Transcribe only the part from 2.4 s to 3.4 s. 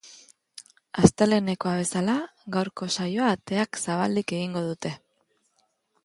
gaurko saioa